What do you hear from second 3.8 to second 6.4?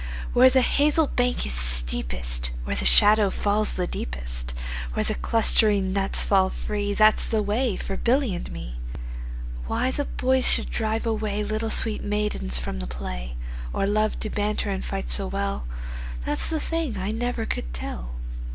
deepest, Where the clustering nuts